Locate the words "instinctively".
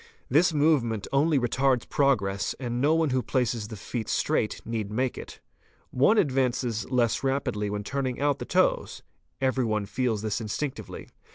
10.41-11.09